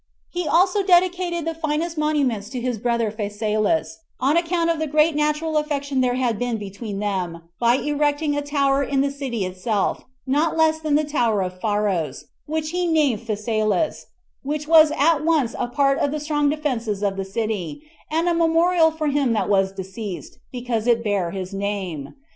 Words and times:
He 0.31 0.47
also 0.47 0.81
dedicated 0.81 1.45
the 1.45 1.53
finest 1.53 1.95
monuments 1.95 2.49
to 2.49 2.59
his 2.59 2.79
brother 2.79 3.11
Phasaelus, 3.11 3.97
on 4.19 4.35
account 4.35 4.71
of 4.71 4.79
the 4.79 4.87
great 4.87 5.15
natural 5.15 5.57
affection 5.57 6.01
there 6.01 6.15
had 6.15 6.39
been 6.39 6.57
between 6.57 6.97
them, 6.97 7.43
by 7.59 7.75
erecting 7.75 8.35
a 8.35 8.41
tower 8.41 8.81
in 8.81 9.01
the 9.01 9.11
city 9.11 9.45
itself, 9.45 10.01
not 10.25 10.57
less 10.57 10.79
than 10.79 10.95
the 10.95 11.03
tower 11.03 11.43
of 11.43 11.61
Pharos, 11.61 12.25
which 12.47 12.71
he 12.71 12.87
named 12.87 13.21
Phasaelus, 13.21 14.07
which 14.41 14.67
was 14.67 14.91
at 14.97 15.23
once 15.23 15.53
a 15.59 15.67
part 15.67 15.99
of 15.99 16.09
the 16.09 16.19
strong 16.19 16.49
defenses 16.49 17.03
of 17.03 17.15
the 17.15 17.23
city, 17.23 17.83
and 18.09 18.27
a 18.27 18.33
memorial 18.33 18.89
for 18.89 19.05
him 19.05 19.33
that 19.33 19.49
was 19.49 19.71
deceased, 19.71 20.39
because 20.51 20.87
it 20.87 21.03
bare 21.03 21.29
his 21.29 21.53
name. 21.53 22.15